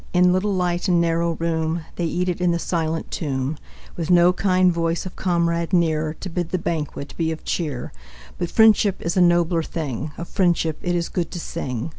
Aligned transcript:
In 0.13 0.33
little 0.33 0.51
light 0.51 0.87
and 0.87 0.99
narrow 0.99 1.33
room, 1.33 1.81
They 1.95 2.07
eat 2.07 2.27
it 2.27 2.41
in 2.41 2.49
the 2.49 2.57
silent 2.57 3.11
tomb, 3.11 3.59
With 3.95 4.09
no 4.09 4.33
kind 4.33 4.73
voice 4.73 5.05
of 5.05 5.15
comrade 5.15 5.73
near 5.73 6.15
To 6.21 6.27
bid 6.27 6.49
the 6.49 6.57
banquet 6.57 7.13
be 7.17 7.31
of 7.31 7.45
cheer. 7.45 7.91
But 8.39 8.49
Friendship 8.49 8.99
is 9.03 9.15
a 9.15 9.21
nobler 9.21 9.61
thing, 9.61 10.11
Of 10.17 10.27
Friendship 10.27 10.79
it 10.81 10.95
is 10.95 11.07
good 11.07 11.29
to 11.29 11.39
sing. 11.39 11.89